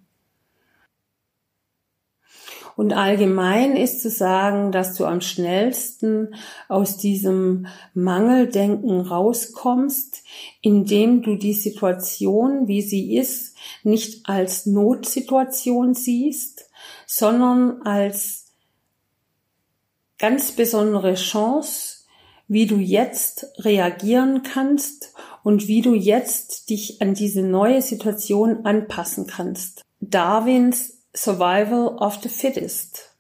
Und 2.75 2.91
allgemein 2.91 3.77
ist 3.77 4.01
zu 4.01 4.09
sagen, 4.09 4.73
dass 4.73 4.95
du 4.95 5.05
am 5.05 5.21
schnellsten 5.21 6.35
aus 6.67 6.97
diesem 6.97 7.67
Mangeldenken 7.93 8.99
rauskommst, 8.99 10.23
indem 10.61 11.21
du 11.21 11.37
die 11.37 11.53
Situation, 11.53 12.67
wie 12.67 12.81
sie 12.81 13.15
ist, 13.15 13.55
nicht 13.83 14.27
als 14.27 14.65
Notsituation 14.65 15.93
siehst, 15.93 16.69
sondern 17.05 17.81
als 17.83 18.47
ganz 20.19 20.51
besondere 20.51 21.13
Chance, 21.13 21.94
wie 22.47 22.65
du 22.65 22.77
jetzt 22.77 23.47
reagieren 23.59 24.43
kannst 24.43 25.13
und 25.43 25.67
wie 25.67 25.81
du 25.81 25.93
jetzt 25.93 26.69
dich 26.69 27.01
an 27.01 27.13
diese 27.13 27.41
neue 27.41 27.81
Situation 27.81 28.65
anpassen 28.65 29.27
kannst. 29.27 29.81
Darwins 29.99 31.01
Survival 31.15 31.87
of 31.97 32.19
the 32.21 32.29
Fittest. 32.29 33.15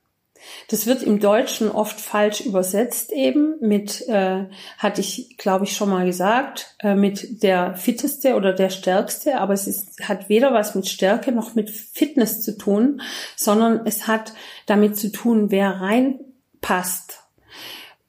Das 0.69 0.85
wird 0.85 1.03
im 1.03 1.19
Deutschen 1.19 1.69
oft 1.69 1.99
falsch 1.99 2.41
übersetzt 2.41 3.11
eben 3.11 3.55
mit, 3.61 4.07
äh, 4.07 4.45
hatte 4.77 5.01
ich 5.01 5.37
glaube 5.37 5.65
ich 5.65 5.73
schon 5.73 5.89
mal 5.89 6.05
gesagt, 6.05 6.75
äh, 6.79 6.95
mit 6.95 7.43
der 7.43 7.75
fitteste 7.75 8.35
oder 8.35 8.53
der 8.53 8.69
stärkste, 8.69 9.39
aber 9.39 9.53
es 9.53 9.67
ist, 9.67 10.07
hat 10.07 10.29
weder 10.29 10.53
was 10.53 10.75
mit 10.75 10.87
Stärke 10.87 11.31
noch 11.31 11.55
mit 11.55 11.69
Fitness 11.69 12.41
zu 12.41 12.57
tun, 12.57 13.01
sondern 13.35 13.85
es 13.85 14.07
hat 14.07 14.33
damit 14.65 14.97
zu 14.97 15.11
tun, 15.11 15.51
wer 15.51 15.81
reinpasst 15.81 17.24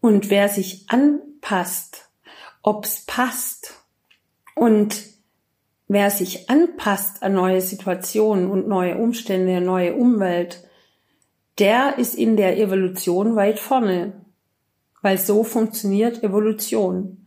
und 0.07 0.31
wer 0.31 0.49
sich 0.49 0.85
anpasst, 0.87 2.09
ob's 2.63 3.05
passt 3.07 3.75
und 4.55 5.03
wer 5.89 6.13
sich 6.13 6.49
anpasst 6.49 7.25
an 7.25 7.33
neue 7.33 7.61
Situationen 7.61 8.49
und 8.49 8.69
neue 8.69 8.99
Umstände, 8.99 9.61
neue 9.61 9.97
Umwelt, 9.97 10.63
der 11.59 11.99
ist 11.99 12.15
in 12.15 12.37
der 12.37 12.57
Evolution 12.57 13.35
weit 13.35 13.59
vorne, 13.59 14.25
weil 15.03 15.19
so 15.19 15.43
funktioniert 15.43 16.23
Evolution. 16.23 17.27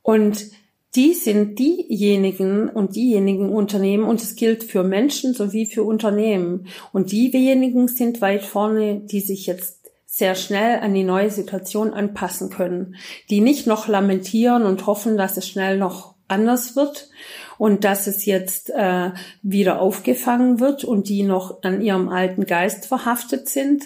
Und 0.00 0.46
die 0.94 1.12
sind 1.12 1.58
diejenigen 1.58 2.70
und 2.70 2.96
diejenigen 2.96 3.50
Unternehmen, 3.50 4.04
und 4.04 4.22
es 4.22 4.34
gilt 4.34 4.64
für 4.64 4.82
Menschen 4.82 5.34
sowie 5.34 5.66
für 5.66 5.82
Unternehmen. 5.82 6.68
Und 6.94 7.12
diejenigen 7.12 7.86
sind 7.86 8.22
weit 8.22 8.44
vorne, 8.44 9.00
die 9.00 9.20
sich 9.20 9.46
jetzt 9.46 9.77
sehr 10.18 10.34
schnell 10.34 10.80
an 10.80 10.94
die 10.94 11.04
neue 11.04 11.30
Situation 11.30 11.94
anpassen 11.94 12.50
können, 12.50 12.96
die 13.30 13.40
nicht 13.40 13.68
noch 13.68 13.86
lamentieren 13.86 14.64
und 14.64 14.84
hoffen, 14.84 15.16
dass 15.16 15.36
es 15.36 15.46
schnell 15.46 15.78
noch 15.78 16.16
anders 16.26 16.74
wird 16.74 17.08
und 17.56 17.84
dass 17.84 18.08
es 18.08 18.26
jetzt 18.26 18.70
äh, 18.70 19.12
wieder 19.42 19.80
aufgefangen 19.80 20.58
wird 20.58 20.82
und 20.82 21.08
die 21.08 21.22
noch 21.22 21.62
an 21.62 21.80
ihrem 21.80 22.08
alten 22.08 22.46
Geist 22.46 22.86
verhaftet 22.86 23.48
sind, 23.48 23.84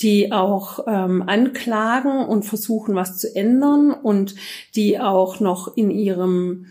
die 0.00 0.30
auch 0.30 0.86
ähm, 0.86 1.24
anklagen 1.26 2.26
und 2.26 2.44
versuchen, 2.44 2.94
was 2.94 3.18
zu 3.18 3.34
ändern 3.34 3.90
und 3.90 4.36
die 4.76 5.00
auch 5.00 5.40
noch 5.40 5.76
in 5.76 5.90
ihrem 5.90 6.66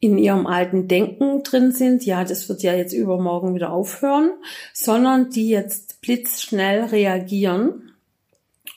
in 0.00 0.18
ihrem 0.18 0.46
alten 0.46 0.86
Denken 0.86 1.42
drin 1.42 1.72
sind, 1.72 2.04
ja, 2.04 2.22
das 2.22 2.48
wird 2.48 2.62
ja 2.62 2.72
jetzt 2.72 2.92
übermorgen 2.92 3.56
wieder 3.56 3.72
aufhören, 3.72 4.30
sondern 4.72 5.30
die 5.30 5.48
jetzt 5.48 6.00
blitzschnell 6.00 6.84
reagieren 6.84 7.87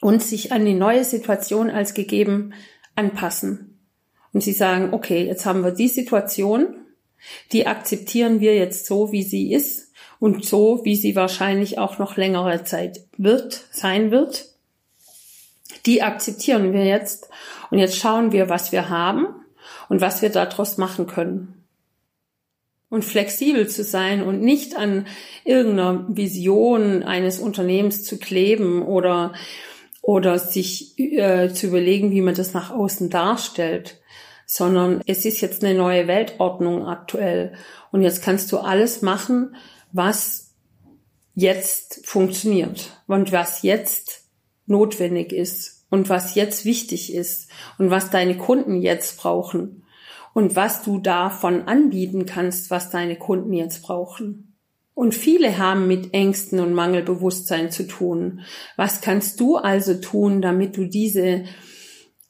und 0.01 0.21
sich 0.21 0.51
an 0.51 0.65
die 0.65 0.73
neue 0.73 1.05
Situation 1.05 1.69
als 1.69 1.93
gegeben 1.93 2.53
anpassen. 2.95 3.79
Und 4.33 4.41
sie 4.41 4.51
sagen, 4.51 4.93
okay, 4.93 5.25
jetzt 5.25 5.45
haben 5.45 5.63
wir 5.63 5.71
die 5.71 5.87
Situation, 5.87 6.75
die 7.51 7.67
akzeptieren 7.67 8.39
wir 8.41 8.55
jetzt 8.55 8.87
so, 8.87 9.11
wie 9.11 9.23
sie 9.23 9.53
ist 9.53 9.93
und 10.19 10.43
so, 10.43 10.81
wie 10.83 10.95
sie 10.95 11.15
wahrscheinlich 11.15 11.77
auch 11.77 11.99
noch 11.99 12.17
längere 12.17 12.63
Zeit 12.63 13.01
wird, 13.17 13.65
sein 13.71 14.11
wird. 14.11 14.49
Die 15.85 16.01
akzeptieren 16.01 16.73
wir 16.73 16.85
jetzt 16.85 17.29
und 17.69 17.77
jetzt 17.77 17.97
schauen 17.97 18.31
wir, 18.31 18.49
was 18.49 18.71
wir 18.71 18.89
haben 18.89 19.27
und 19.87 20.01
was 20.01 20.21
wir 20.21 20.29
daraus 20.29 20.77
machen 20.77 21.05
können. 21.05 21.63
Und 22.89 23.05
flexibel 23.05 23.69
zu 23.69 23.83
sein 23.83 24.21
und 24.23 24.41
nicht 24.41 24.75
an 24.75 25.05
irgendeiner 25.45 26.05
Vision 26.09 27.03
eines 27.03 27.39
Unternehmens 27.39 28.03
zu 28.03 28.17
kleben 28.17 28.81
oder, 28.81 29.33
oder 30.01 30.39
sich 30.39 30.97
äh, 30.99 31.53
zu 31.53 31.67
überlegen, 31.67 32.11
wie 32.11 32.21
man 32.21 32.35
das 32.35 32.53
nach 32.53 32.71
außen 32.71 33.09
darstellt, 33.09 34.01
sondern 34.45 35.01
es 35.05 35.25
ist 35.25 35.41
jetzt 35.41 35.63
eine 35.63 35.77
neue 35.77 36.07
Weltordnung 36.07 36.85
aktuell. 36.85 37.53
Und 37.91 38.01
jetzt 38.01 38.23
kannst 38.23 38.51
du 38.51 38.57
alles 38.57 39.01
machen, 39.01 39.55
was 39.91 40.53
jetzt 41.33 42.05
funktioniert 42.05 42.89
und 43.07 43.31
was 43.31 43.61
jetzt 43.61 44.25
notwendig 44.65 45.31
ist 45.31 45.85
und 45.89 46.09
was 46.09 46.35
jetzt 46.35 46.65
wichtig 46.65 47.13
ist 47.13 47.49
und 47.77 47.91
was 47.91 48.09
deine 48.09 48.37
Kunden 48.37 48.81
jetzt 48.81 49.17
brauchen 49.17 49.83
und 50.33 50.55
was 50.55 50.83
du 50.83 50.99
davon 50.99 51.67
anbieten 51.67 52.25
kannst, 52.25 52.71
was 52.71 52.89
deine 52.89 53.17
Kunden 53.17 53.53
jetzt 53.53 53.83
brauchen. 53.83 54.50
Und 54.93 55.15
viele 55.15 55.57
haben 55.57 55.87
mit 55.87 56.13
Ängsten 56.13 56.59
und 56.59 56.73
Mangelbewusstsein 56.73 57.71
zu 57.71 57.87
tun. 57.87 58.41
Was 58.75 59.01
kannst 59.01 59.39
du 59.39 59.55
also 59.55 59.95
tun, 59.95 60.41
damit 60.41 60.77
du 60.77 60.85
diese 60.85 61.45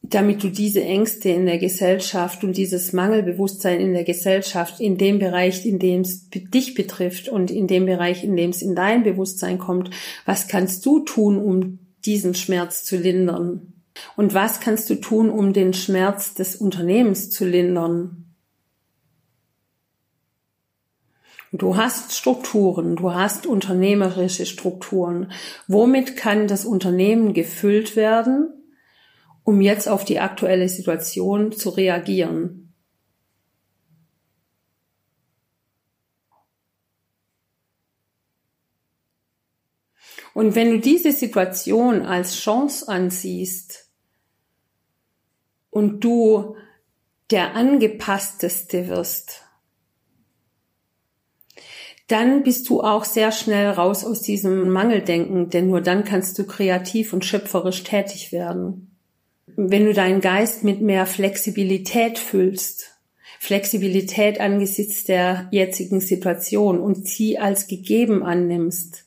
damit 0.03 0.43
du 0.43 0.49
diese 0.49 0.81
Ängste 0.83 1.29
in 1.29 1.45
der 1.45 1.59
Gesellschaft 1.59 2.43
und 2.43 2.57
dieses 2.57 2.91
Mangelbewusstsein 2.91 3.79
in 3.79 3.93
der 3.93 4.03
Gesellschaft 4.03 4.79
in 4.79 4.97
dem 4.97 5.19
Bereich, 5.19 5.65
in 5.65 5.79
dem 5.79 6.01
es 6.01 6.29
dich 6.29 6.73
betrifft 6.73 7.29
und 7.29 7.51
in 7.51 7.67
dem 7.67 7.85
Bereich, 7.85 8.23
in 8.23 8.35
dem 8.35 8.49
es 8.49 8.61
in 8.61 8.75
dein 8.75 9.03
Bewusstsein 9.03 9.59
kommt, 9.59 9.91
was 10.25 10.47
kannst 10.47 10.85
du 10.85 11.01
tun, 11.01 11.37
um 11.37 11.79
diesen 12.03 12.33
Schmerz 12.33 12.83
zu 12.83 12.97
lindern? 12.97 13.73
Und 14.15 14.33
was 14.33 14.59
kannst 14.59 14.89
du 14.89 14.95
tun, 14.95 15.29
um 15.29 15.53
den 15.53 15.73
Schmerz 15.73 16.33
des 16.33 16.55
Unternehmens 16.55 17.29
zu 17.29 17.45
lindern? 17.45 18.30
Du 21.53 21.75
hast 21.75 22.13
Strukturen, 22.13 22.95
du 22.95 23.13
hast 23.13 23.45
unternehmerische 23.45 24.45
Strukturen. 24.45 25.33
Womit 25.67 26.15
kann 26.15 26.47
das 26.47 26.63
Unternehmen 26.63 27.33
gefüllt 27.33 27.97
werden, 27.97 28.53
um 29.43 29.59
jetzt 29.59 29.89
auf 29.89 30.05
die 30.05 30.19
aktuelle 30.19 30.69
Situation 30.69 31.51
zu 31.51 31.69
reagieren. 31.71 32.73
Und 40.33 40.55
wenn 40.55 40.71
du 40.71 40.79
diese 40.79 41.11
Situation 41.11 42.05
als 42.05 42.37
Chance 42.37 42.87
ansiehst 42.87 43.89
und 45.69 45.99
du 46.01 46.55
der 47.29 47.55
angepassteste 47.55 48.87
wirst, 48.87 49.43
dann 52.11 52.43
bist 52.43 52.69
du 52.69 52.81
auch 52.81 53.05
sehr 53.05 53.31
schnell 53.31 53.69
raus 53.69 54.03
aus 54.03 54.21
diesem 54.21 54.69
Mangeldenken, 54.69 55.49
denn 55.49 55.67
nur 55.67 55.81
dann 55.81 56.03
kannst 56.03 56.37
du 56.37 56.43
kreativ 56.43 57.13
und 57.13 57.23
schöpferisch 57.23 57.83
tätig 57.83 58.31
werden. 58.31 58.97
Wenn 59.55 59.85
du 59.85 59.93
deinen 59.93 60.21
Geist 60.21 60.63
mit 60.63 60.81
mehr 60.81 61.05
Flexibilität 61.05 62.19
füllst, 62.19 62.91
Flexibilität 63.39 64.39
angesichts 64.39 65.03
der 65.05 65.47
jetzigen 65.51 65.99
Situation 65.99 66.79
und 66.79 67.07
sie 67.07 67.39
als 67.39 67.67
gegeben 67.67 68.23
annimmst, 68.23 69.05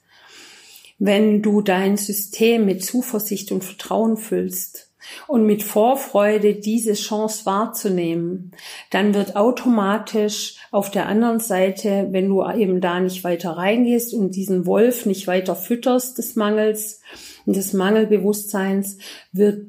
wenn 0.99 1.43
du 1.43 1.61
dein 1.61 1.97
System 1.97 2.65
mit 2.65 2.85
Zuversicht 2.85 3.53
und 3.53 3.65
Vertrauen 3.65 4.17
füllst 4.17 4.91
und 5.27 5.47
mit 5.47 5.63
Vorfreude 5.63 6.55
diese 6.55 6.95
Chance 6.95 7.47
wahrzunehmen, 7.47 8.53
dann 8.91 9.15
wird 9.15 9.37
automatisch 9.37 10.57
auf 10.71 10.91
der 10.91 11.07
anderen 11.07 11.41
Seite, 11.41 12.09
wenn 12.11 12.29
du 12.29 12.45
eben 12.49 12.81
da 12.81 13.01
nicht 13.01 13.25
weiter 13.25 13.51
reingehst 13.53 14.15
und 14.15 14.35
diesen 14.35 14.67
Wolf 14.67 15.07
nicht 15.07 15.27
weiter 15.27 15.57
fütterst 15.57 16.19
des 16.19 16.37
Mangels 16.37 17.01
und 17.47 17.57
des 17.57 17.73
Mangelbewusstseins, 17.73 18.99
wird 19.33 19.67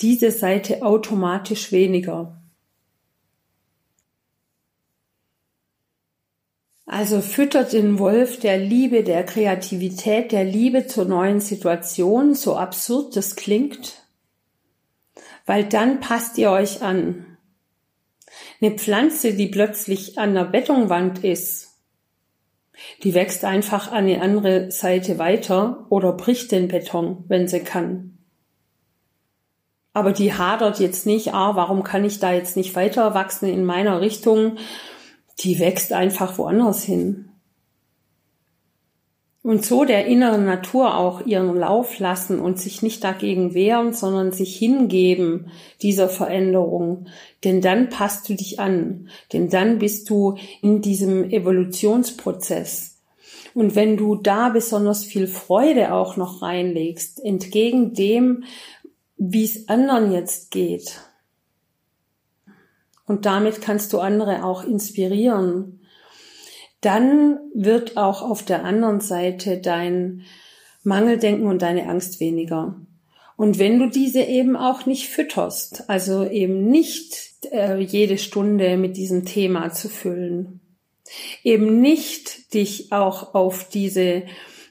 diese 0.00 0.30
Seite 0.30 0.82
automatisch 0.82 1.72
weniger. 1.72 2.36
Also 6.88 7.20
füttert 7.20 7.72
den 7.72 7.98
Wolf 7.98 8.38
der 8.38 8.58
Liebe, 8.58 9.02
der 9.02 9.24
Kreativität, 9.24 10.30
der 10.30 10.44
Liebe 10.44 10.86
zur 10.86 11.04
neuen 11.04 11.40
Situation, 11.40 12.34
so 12.36 12.54
absurd 12.54 13.16
das 13.16 13.34
klingt, 13.34 14.05
weil 15.46 15.64
dann 15.64 16.00
passt 16.00 16.36
ihr 16.38 16.50
euch 16.50 16.82
an. 16.82 17.38
Eine 18.60 18.72
Pflanze, 18.72 19.34
die 19.34 19.46
plötzlich 19.46 20.18
an 20.18 20.34
der 20.34 20.44
Betonwand 20.44 21.24
ist, 21.24 21.66
die 23.02 23.14
wächst 23.14 23.44
einfach 23.44 23.92
an 23.92 24.06
die 24.06 24.18
andere 24.18 24.70
Seite 24.70 25.18
weiter 25.18 25.86
oder 25.88 26.12
bricht 26.12 26.52
den 26.52 26.68
Beton, 26.68 27.24
wenn 27.28 27.48
sie 27.48 27.60
kann. 27.60 28.18
Aber 29.94 30.12
die 30.12 30.34
hadert 30.34 30.78
jetzt 30.78 31.06
nicht, 31.06 31.32
ah, 31.32 31.56
warum 31.56 31.82
kann 31.82 32.04
ich 32.04 32.18
da 32.18 32.32
jetzt 32.32 32.56
nicht 32.56 32.76
weiter 32.76 33.14
wachsen 33.14 33.48
in 33.48 33.64
meiner 33.64 34.02
Richtung? 34.02 34.58
Die 35.38 35.58
wächst 35.58 35.94
einfach 35.94 36.36
woanders 36.36 36.82
hin. 36.82 37.30
Und 39.46 39.64
so 39.64 39.84
der 39.84 40.06
inneren 40.06 40.44
Natur 40.44 40.96
auch 40.96 41.24
ihren 41.24 41.54
Lauf 41.54 42.00
lassen 42.00 42.40
und 42.40 42.58
sich 42.58 42.82
nicht 42.82 43.04
dagegen 43.04 43.54
wehren, 43.54 43.92
sondern 43.92 44.32
sich 44.32 44.56
hingeben 44.56 45.52
dieser 45.82 46.08
Veränderung. 46.08 47.06
Denn 47.44 47.60
dann 47.60 47.88
passt 47.88 48.28
du 48.28 48.34
dich 48.34 48.58
an. 48.58 49.08
Denn 49.32 49.48
dann 49.48 49.78
bist 49.78 50.10
du 50.10 50.36
in 50.62 50.82
diesem 50.82 51.30
Evolutionsprozess. 51.30 52.98
Und 53.54 53.76
wenn 53.76 53.96
du 53.96 54.16
da 54.16 54.48
besonders 54.48 55.04
viel 55.04 55.28
Freude 55.28 55.94
auch 55.94 56.16
noch 56.16 56.42
reinlegst, 56.42 57.24
entgegen 57.24 57.94
dem, 57.94 58.42
wie 59.16 59.44
es 59.44 59.68
anderen 59.68 60.10
jetzt 60.10 60.50
geht. 60.50 61.02
Und 63.06 63.26
damit 63.26 63.60
kannst 63.60 63.92
du 63.92 64.00
andere 64.00 64.44
auch 64.44 64.64
inspirieren. 64.64 65.85
Dann 66.86 67.40
wird 67.52 67.96
auch 67.96 68.22
auf 68.22 68.44
der 68.44 68.64
anderen 68.64 69.00
Seite 69.00 69.58
dein 69.58 70.22
Mangeldenken 70.84 71.48
und 71.48 71.60
deine 71.60 71.88
Angst 71.88 72.20
weniger. 72.20 72.80
Und 73.36 73.58
wenn 73.58 73.80
du 73.80 73.90
diese 73.90 74.22
eben 74.22 74.54
auch 74.56 74.86
nicht 74.86 75.08
fütterst, 75.08 75.90
also 75.90 76.24
eben 76.24 76.70
nicht 76.70 77.48
äh, 77.50 77.80
jede 77.80 78.18
Stunde 78.18 78.76
mit 78.76 78.96
diesem 78.96 79.24
Thema 79.24 79.72
zu 79.72 79.88
füllen, 79.88 80.60
eben 81.42 81.80
nicht 81.80 82.54
dich 82.54 82.92
auch 82.92 83.34
auf 83.34 83.68
diese 83.68 84.22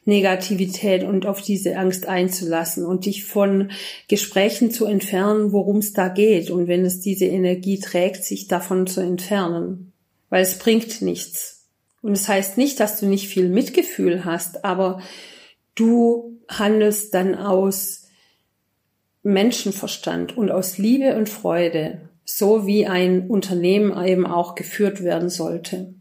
Negativität 0.05 1.03
und 1.03 1.25
auf 1.25 1.41
diese 1.41 1.75
Angst 1.75 2.07
einzulassen 2.07 2.85
und 2.85 3.07
dich 3.07 3.25
von 3.25 3.71
Gesprächen 4.07 4.71
zu 4.71 4.85
entfernen, 4.85 5.51
worum 5.51 5.79
es 5.79 5.91
da 5.91 6.07
geht. 6.07 6.49
Und 6.49 6.69
wenn 6.69 6.85
es 6.85 7.01
diese 7.01 7.25
Energie 7.25 7.81
trägt, 7.81 8.23
sich 8.23 8.47
davon 8.47 8.87
zu 8.87 9.01
entfernen. 9.01 9.91
Weil 10.29 10.43
es 10.43 10.57
bringt 10.57 11.01
nichts. 11.01 11.54
Und 12.05 12.11
es 12.11 12.21
das 12.21 12.29
heißt 12.29 12.57
nicht, 12.59 12.79
dass 12.79 12.99
du 12.99 13.07
nicht 13.07 13.27
viel 13.27 13.49
Mitgefühl 13.49 14.25
hast, 14.25 14.63
aber 14.63 14.99
du 15.73 16.37
handelst 16.47 17.15
dann 17.15 17.33
aus 17.33 18.03
Menschenverstand 19.23 20.37
und 20.37 20.51
aus 20.51 20.77
Liebe 20.77 21.15
und 21.17 21.29
Freude, 21.29 22.07
so 22.23 22.67
wie 22.67 22.85
ein 22.85 23.27
Unternehmen 23.27 23.91
eben 24.05 24.27
auch 24.27 24.53
geführt 24.53 25.03
werden 25.03 25.29
sollte. 25.31 25.95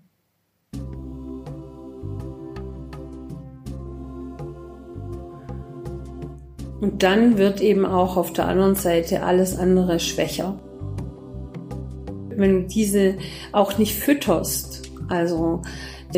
Und 6.82 7.02
dann 7.02 7.38
wird 7.38 7.62
eben 7.62 7.86
auch 7.86 8.18
auf 8.18 8.34
der 8.34 8.46
anderen 8.46 8.74
Seite 8.74 9.22
alles 9.22 9.56
andere 9.56 9.98
schwächer. 10.00 10.60
Wenn 12.28 12.60
du 12.60 12.68
diese 12.68 13.16
auch 13.52 13.78
nicht 13.78 13.94
fütterst, 13.94 14.82
also 15.08 15.62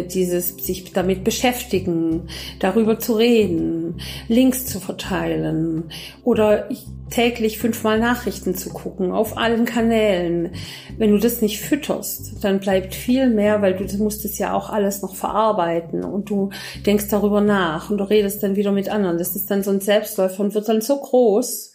dieses 0.02 0.56
sich 0.56 0.92
damit 0.92 1.24
beschäftigen, 1.24 2.28
darüber 2.58 2.98
zu 2.98 3.14
reden, 3.14 4.00
Links 4.28 4.66
zu 4.66 4.80
verteilen 4.80 5.84
oder 6.24 6.68
täglich 7.10 7.58
fünfmal 7.58 8.00
Nachrichten 8.00 8.54
zu 8.56 8.70
gucken 8.70 9.12
auf 9.12 9.36
allen 9.36 9.64
Kanälen. 9.64 10.50
Wenn 10.98 11.12
du 11.12 11.18
das 11.18 11.40
nicht 11.40 11.60
fütterst, 11.60 12.44
dann 12.44 12.60
bleibt 12.60 12.94
viel 12.94 13.30
mehr, 13.30 13.62
weil 13.62 13.74
du 13.74 13.84
musst 14.02 14.24
es 14.24 14.38
ja 14.38 14.54
auch 14.54 14.70
alles 14.70 15.02
noch 15.02 15.14
verarbeiten 15.14 16.04
und 16.04 16.28
du 16.28 16.50
denkst 16.84 17.08
darüber 17.08 17.40
nach 17.40 17.90
und 17.90 17.98
du 17.98 18.04
redest 18.04 18.42
dann 18.42 18.56
wieder 18.56 18.72
mit 18.72 18.88
anderen. 18.88 19.18
Das 19.18 19.36
ist 19.36 19.50
dann 19.50 19.62
so 19.62 19.70
ein 19.70 19.80
Selbstläufer 19.80 20.42
und 20.42 20.54
wird 20.54 20.68
dann 20.68 20.80
so 20.80 20.98
groß, 20.98 21.74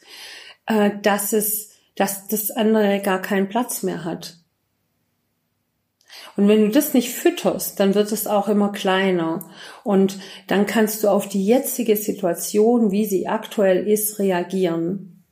äh, 0.67 0.91
dass 1.01 1.34
es, 1.34 1.69
dass 1.95 2.27
das 2.27 2.51
andere 2.51 2.99
gar 2.99 3.21
keinen 3.21 3.47
Platz 3.47 3.84
mehr 3.84 4.03
hat. 4.03 4.40
Und 6.38 6.48
wenn 6.48 6.62
du 6.62 6.70
das 6.70 6.94
nicht 6.94 7.10
fütterst, 7.10 7.80
dann 7.80 7.96
wird 7.96 8.12
es 8.12 8.28
auch 8.28 8.48
immer 8.48 8.72
kleiner. 8.72 9.50
Und 9.84 10.17
dann 10.48 10.65
kannst 10.65 11.04
du 11.04 11.10
auf 11.10 11.28
die 11.28 11.46
jetzige 11.46 11.96
Situation, 11.98 12.91
wie 12.91 13.06
sie 13.06 13.28
aktuell 13.28 13.88
ist, 13.88 14.20
reagieren. 14.20 15.24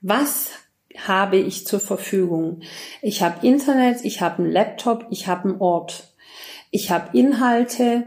Was 0.00 0.50
habe 0.96 1.36
ich 1.36 1.66
zur 1.66 1.80
Verfügung? 1.80 2.60
Ich 3.00 3.22
habe 3.22 3.46
Internet, 3.46 4.04
ich 4.04 4.20
habe 4.20 4.42
einen 4.42 4.52
Laptop, 4.52 5.06
ich 5.10 5.28
habe 5.28 5.50
einen 5.50 5.60
Ort. 5.60 6.12
Ich 6.70 6.90
habe 6.90 7.16
Inhalte, 7.16 8.04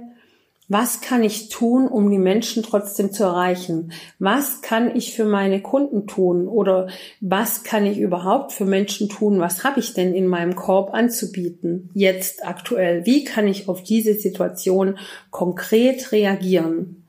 was 0.67 1.01
kann 1.01 1.23
ich 1.23 1.49
tun, 1.49 1.87
um 1.87 2.09
die 2.09 2.17
Menschen 2.17 2.63
trotzdem 2.63 3.11
zu 3.11 3.23
erreichen? 3.23 3.91
Was 4.17 4.61
kann 4.61 4.95
ich 4.95 5.13
für 5.13 5.25
meine 5.25 5.61
Kunden 5.61 6.07
tun? 6.07 6.47
Oder 6.47 6.87
was 7.21 7.63
kann 7.63 7.85
ich 7.85 7.99
überhaupt 7.99 8.51
für 8.51 8.65
Menschen 8.65 9.07
tun? 9.07 9.39
Was 9.39 9.63
habe 9.63 9.79
ich 9.79 9.93
denn 9.93 10.15
in 10.15 10.25
meinem 10.25 10.55
Korb 10.55 10.93
anzubieten? 10.93 11.91
Jetzt 11.93 12.45
aktuell. 12.45 13.05
Wie 13.05 13.23
kann 13.23 13.47
ich 13.47 13.69
auf 13.69 13.83
diese 13.83 14.15
Situation 14.15 14.97
konkret 15.29 16.11
reagieren? 16.11 17.03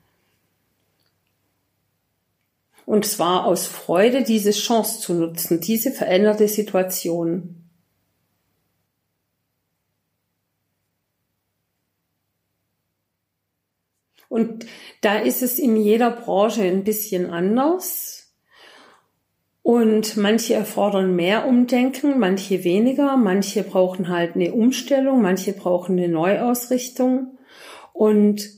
Und 2.85 3.05
zwar 3.05 3.45
aus 3.45 3.65
Freude, 3.65 4.23
diese 4.23 4.51
Chance 4.51 5.01
zu 5.01 5.13
nutzen, 5.13 5.59
diese 5.59 5.91
veränderte 5.91 6.47
Situation. 6.47 7.66
Und 14.29 14.65
da 15.01 15.19
ist 15.19 15.41
es 15.41 15.59
in 15.59 15.77
jeder 15.77 16.11
Branche 16.11 16.63
ein 16.63 16.83
bisschen 16.83 17.29
anders. 17.29 18.33
Und 19.61 20.15
manche 20.15 20.53
erfordern 20.53 21.15
mehr 21.15 21.45
Umdenken, 21.45 22.19
manche 22.19 22.63
weniger, 22.63 23.17
manche 23.17 23.63
brauchen 23.63 24.07
halt 24.07 24.35
eine 24.35 24.53
Umstellung, 24.53 25.21
manche 25.21 25.51
brauchen 25.53 25.97
eine 25.97 26.07
Neuausrichtung. 26.07 27.37
Und 27.91 28.49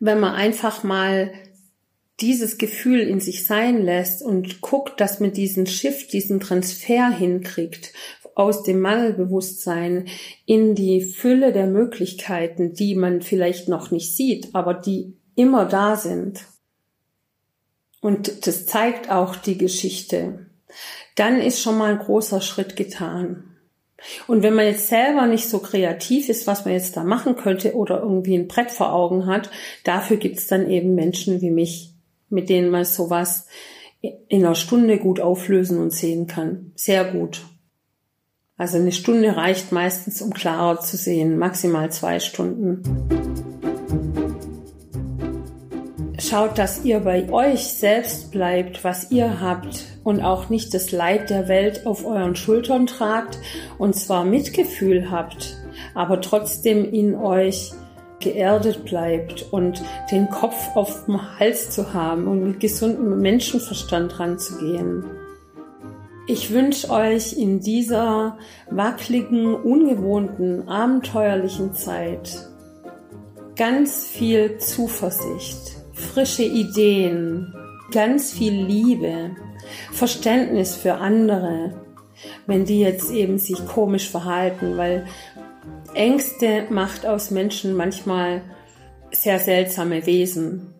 wenn 0.00 0.18
man 0.18 0.34
einfach 0.34 0.82
mal 0.82 1.32
dieses 2.20 2.58
Gefühl 2.58 3.00
in 3.00 3.20
sich 3.20 3.46
sein 3.46 3.82
lässt 3.82 4.22
und 4.22 4.60
guckt, 4.60 5.00
dass 5.00 5.20
man 5.20 5.32
diesen 5.32 5.66
Shift, 5.66 6.12
diesen 6.12 6.40
Transfer 6.40 7.10
hinkriegt 7.10 7.92
aus 8.34 8.62
dem 8.62 8.80
Mangelbewusstsein 8.80 10.08
in 10.46 10.74
die 10.74 11.02
Fülle 11.02 11.52
der 11.52 11.66
Möglichkeiten, 11.66 12.72
die 12.72 12.94
man 12.94 13.22
vielleicht 13.22 13.68
noch 13.68 13.90
nicht 13.90 14.16
sieht, 14.16 14.54
aber 14.54 14.74
die 14.74 15.16
immer 15.34 15.64
da 15.64 15.96
sind. 15.96 16.44
Und 18.00 18.46
das 18.46 18.66
zeigt 18.66 19.10
auch 19.10 19.36
die 19.36 19.58
Geschichte. 19.58 20.46
Dann 21.14 21.40
ist 21.40 21.60
schon 21.60 21.78
mal 21.78 21.92
ein 21.92 21.98
großer 21.98 22.40
Schritt 22.40 22.76
getan. 22.76 23.44
Und 24.26 24.42
wenn 24.42 24.54
man 24.54 24.66
jetzt 24.66 24.88
selber 24.88 25.26
nicht 25.26 25.48
so 25.48 25.60
kreativ 25.60 26.28
ist, 26.28 26.46
was 26.46 26.64
man 26.64 26.74
jetzt 26.74 26.96
da 26.96 27.04
machen 27.04 27.36
könnte 27.36 27.74
oder 27.74 28.00
irgendwie 28.00 28.34
ein 28.34 28.48
Brett 28.48 28.70
vor 28.70 28.92
Augen 28.92 29.26
hat, 29.26 29.50
dafür 29.84 30.16
gibt's 30.16 30.48
dann 30.48 30.68
eben 30.68 30.94
Menschen 30.94 31.40
wie 31.40 31.50
mich, 31.50 31.94
mit 32.28 32.48
denen 32.48 32.70
man 32.70 32.84
sowas 32.84 33.46
in 34.00 34.44
einer 34.44 34.56
Stunde 34.56 34.98
gut 34.98 35.20
auflösen 35.20 35.78
und 35.78 35.92
sehen 35.92 36.26
kann. 36.26 36.72
Sehr 36.74 37.04
gut. 37.04 37.42
Also 38.62 38.78
eine 38.78 38.92
Stunde 38.92 39.36
reicht 39.36 39.72
meistens, 39.72 40.22
um 40.22 40.32
klarer 40.32 40.78
zu 40.78 40.96
sehen, 40.96 41.36
maximal 41.36 41.90
zwei 41.90 42.20
Stunden. 42.20 42.80
Schaut, 46.16 46.58
dass 46.58 46.84
ihr 46.84 47.00
bei 47.00 47.28
euch 47.32 47.64
selbst 47.64 48.30
bleibt, 48.30 48.84
was 48.84 49.10
ihr 49.10 49.40
habt 49.40 49.86
und 50.04 50.20
auch 50.22 50.48
nicht 50.48 50.72
das 50.74 50.92
Leid 50.92 51.28
der 51.28 51.48
Welt 51.48 51.86
auf 51.86 52.06
euren 52.06 52.36
Schultern 52.36 52.86
tragt 52.86 53.36
und 53.78 53.96
zwar 53.96 54.24
Mitgefühl 54.24 55.10
habt, 55.10 55.56
aber 55.96 56.20
trotzdem 56.20 56.88
in 56.88 57.16
euch 57.16 57.72
geerdet 58.20 58.84
bleibt 58.84 59.44
und 59.50 59.82
den 60.12 60.30
Kopf 60.30 60.76
auf 60.76 61.06
dem 61.06 61.36
Hals 61.40 61.70
zu 61.70 61.94
haben 61.94 62.28
und 62.28 62.44
mit 62.44 62.60
gesundem 62.60 63.18
Menschenverstand 63.18 64.20
ranzugehen. 64.20 65.02
Ich 66.32 66.50
wünsche 66.50 66.88
euch 66.88 67.34
in 67.34 67.60
dieser 67.60 68.38
wackeligen, 68.70 69.54
ungewohnten, 69.54 70.66
abenteuerlichen 70.66 71.74
Zeit 71.74 72.48
ganz 73.54 74.06
viel 74.06 74.56
Zuversicht, 74.56 75.76
frische 75.92 76.44
Ideen, 76.44 77.54
ganz 77.92 78.32
viel 78.32 78.54
Liebe, 78.54 79.36
Verständnis 79.92 80.74
für 80.74 80.94
andere, 80.94 81.74
wenn 82.46 82.64
die 82.64 82.80
jetzt 82.80 83.10
eben 83.10 83.36
sich 83.36 83.66
komisch 83.66 84.08
verhalten, 84.08 84.78
weil 84.78 85.04
Ängste 85.92 86.64
macht 86.70 87.04
aus 87.04 87.30
Menschen 87.30 87.76
manchmal 87.76 88.40
sehr 89.10 89.38
seltsame 89.38 90.06
Wesen 90.06 90.72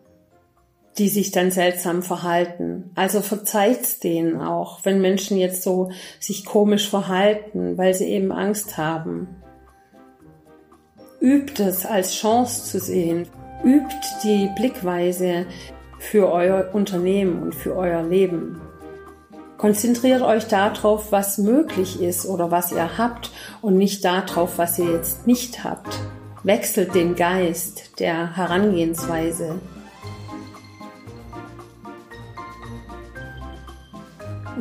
die 0.97 1.09
sich 1.09 1.31
dann 1.31 1.51
seltsam 1.51 2.03
verhalten. 2.03 2.91
Also 2.95 3.21
verzeiht's 3.21 3.99
denen 3.99 4.39
auch, 4.39 4.79
wenn 4.83 5.01
Menschen 5.01 5.37
jetzt 5.37 5.63
so 5.63 5.91
sich 6.19 6.45
komisch 6.45 6.89
verhalten, 6.89 7.77
weil 7.77 7.93
sie 7.93 8.05
eben 8.05 8.31
Angst 8.31 8.77
haben. 8.77 9.27
Übt 11.19 11.63
es 11.63 11.85
als 11.85 12.13
Chance 12.13 12.65
zu 12.69 12.79
sehen. 12.79 13.27
Übt 13.63 13.95
die 14.23 14.49
Blickweise 14.55 15.45
für 15.97 16.31
euer 16.31 16.69
Unternehmen 16.73 17.41
und 17.41 17.55
für 17.55 17.75
euer 17.75 18.03
Leben. 18.03 18.61
Konzentriert 19.57 20.21
euch 20.21 20.47
darauf, 20.47 21.13
was 21.13 21.37
möglich 21.37 22.01
ist 22.01 22.25
oder 22.25 22.51
was 22.51 22.73
ihr 22.73 22.97
habt 22.97 23.31
und 23.61 23.77
nicht 23.77 24.03
darauf, 24.03 24.57
was 24.57 24.77
ihr 24.77 24.91
jetzt 24.91 25.25
nicht 25.25 25.63
habt. 25.63 25.97
Wechselt 26.43 26.93
den 26.93 27.15
Geist 27.15 28.01
der 28.01 28.35
Herangehensweise. 28.35 29.61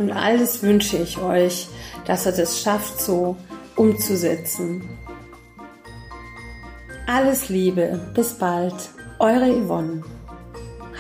Und 0.03 0.11
alles 0.11 0.65
wünsche 0.65 0.97
ich 0.97 1.19
euch, 1.19 1.69
dass 2.07 2.27
ihr 2.27 2.33
das 2.33 2.61
schafft, 2.61 3.01
so 3.01 3.37
umzusetzen. 3.77 4.83
Alles 7.07 7.49
Liebe, 7.49 8.01
bis 8.13 8.33
bald, 8.33 8.75
eure 9.21 9.49
Yvonne. 9.65 10.03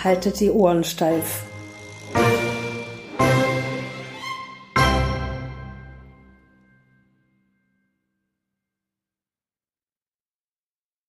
Haltet 0.05 0.39
die 0.39 0.53
Ohren 0.53 0.85
steif. 0.85 1.43